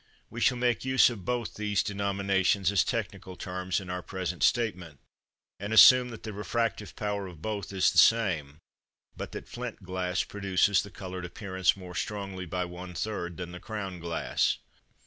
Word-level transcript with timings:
We 0.31 0.41
shall 0.41 0.57
make 0.57 0.83
use 0.83 1.11
of 1.11 1.25
both 1.25 1.53
these 1.53 1.83
denominations 1.83 2.71
as 2.71 2.83
technical 2.83 3.35
terms 3.35 3.79
in 3.79 3.87
our 3.91 4.01
present 4.01 4.41
statement, 4.41 4.99
and 5.59 5.71
assume 5.71 6.09
that 6.09 6.23
the 6.23 6.33
refractive 6.33 6.95
power 6.95 7.27
of 7.27 7.39
both 7.43 7.71
is 7.71 7.91
the 7.91 7.99
same, 7.99 8.57
but 9.15 9.31
that 9.33 9.47
flint 9.47 9.83
glass 9.83 10.23
produces 10.23 10.81
the 10.81 10.89
coloured 10.89 11.23
appearance 11.25 11.77
more 11.77 11.93
strongly 11.93 12.47
by 12.47 12.65
one 12.65 12.95
third 12.95 13.37
than 13.37 13.51
the 13.51 13.59
crown 13.59 13.99
glass. 13.99 14.57